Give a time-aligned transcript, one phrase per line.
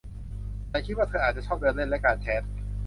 [0.71, 2.43] ฉันคิดว่าเธออาจจะชอบเดินเล่นและการแชท